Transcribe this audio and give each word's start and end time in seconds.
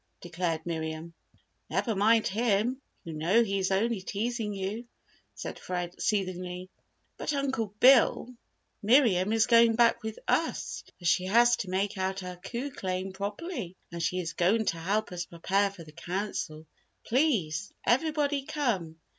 declared 0.19 0.65
Miriam. 0.65 1.13
"Never 1.69 1.93
mind 1.95 2.25
him, 2.25 2.81
you 3.03 3.13
know 3.13 3.43
he 3.43 3.59
is 3.59 3.69
only 3.69 4.01
teasing 4.01 4.51
you," 4.51 4.87
said 5.35 5.59
Fred, 5.59 6.01
soothingly. 6.01 6.71
"But 7.17 7.33
Uncle 7.33 7.75
Bill, 7.79 8.33
Miriam 8.81 9.31
is 9.31 9.45
going 9.45 9.75
back 9.75 10.01
with 10.01 10.17
us 10.27 10.83
as 10.99 11.07
she 11.07 11.25
has 11.25 11.55
to 11.57 11.69
make 11.69 11.99
out 11.99 12.21
her 12.21 12.37
coup 12.43 12.71
claim 12.71 13.13
properly 13.13 13.75
and 13.91 14.01
she 14.01 14.19
is 14.19 14.33
going 14.33 14.65
to 14.73 14.77
help 14.79 15.11
us 15.11 15.25
prepare 15.27 15.69
for 15.69 15.83
the 15.83 15.91
Council. 15.91 16.65
Please, 17.03 17.71
everybody 17.85 18.41
come! 18.43 18.95